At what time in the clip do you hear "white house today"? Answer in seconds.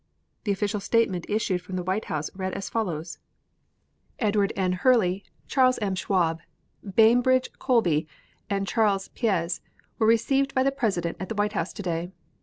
11.35-12.09